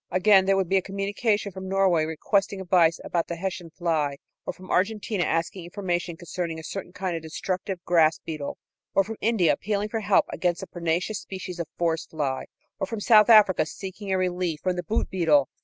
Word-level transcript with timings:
Again 0.09 0.47
there 0.47 0.57
would 0.57 0.67
be 0.67 0.77
a 0.77 0.81
communication 0.81 1.51
from 1.51 1.69
Norway 1.69 2.05
requesting 2.05 2.59
advice 2.59 2.99
about 3.03 3.27
the 3.27 3.35
Hessian 3.35 3.69
fly, 3.69 4.17
or 4.47 4.51
from 4.53 4.71
Argentina 4.71 5.23
asking 5.23 5.63
information 5.63 6.17
concerning 6.17 6.57
a 6.57 6.63
certain 6.63 6.91
kind 6.91 7.15
of 7.15 7.21
destructive 7.21 7.79
grass 7.85 8.17
beetle, 8.17 8.57
or 8.95 9.03
from 9.03 9.17
India 9.21 9.53
appealing 9.53 9.89
for 9.89 9.99
help 9.99 10.25
against 10.29 10.63
a 10.63 10.65
pernicious 10.65 11.19
species 11.19 11.59
of 11.59 11.67
forest 11.77 12.09
fly, 12.09 12.45
or 12.79 12.87
from 12.87 12.99
South 12.99 13.29
Africa 13.29 13.63
seeking 13.63 14.11
a 14.11 14.17
relief 14.17 14.59
from 14.63 14.75
the 14.75 14.81
boot 14.81 15.07
beetle. 15.11 15.47